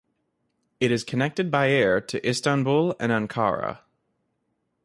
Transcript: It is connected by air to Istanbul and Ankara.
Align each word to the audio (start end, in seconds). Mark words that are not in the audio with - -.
It 0.79 0.91
is 0.91 1.03
connected 1.03 1.51
by 1.51 1.69
air 1.69 2.01
to 2.01 2.27
Istanbul 2.27 2.95
and 2.99 3.11
Ankara. 3.11 3.81